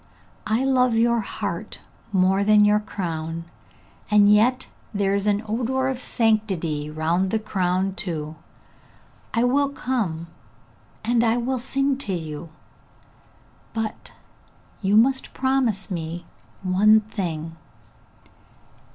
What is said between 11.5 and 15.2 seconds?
sing to you! But you